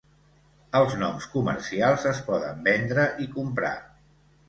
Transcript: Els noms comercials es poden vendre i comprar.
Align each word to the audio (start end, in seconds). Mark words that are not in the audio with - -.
Els 0.79 0.95
noms 1.01 1.27
comercials 1.35 2.09
es 2.15 2.25
poden 2.33 2.67
vendre 2.73 3.09
i 3.27 3.33
comprar. 3.41 3.75